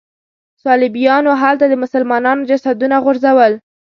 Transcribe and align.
صلیبیانو 0.63 1.31
هلته 1.41 1.65
د 1.67 1.73
مسلمانانو 1.83 2.47
جسدونه 2.49 2.95
غورځول. 3.03 3.53